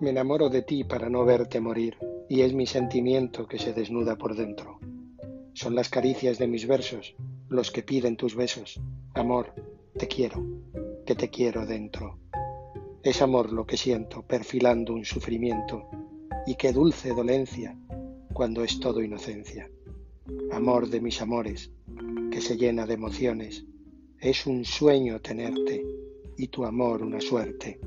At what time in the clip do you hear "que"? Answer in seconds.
3.48-3.58, 7.72-7.82, 11.04-11.16, 13.66-13.76, 22.30-22.40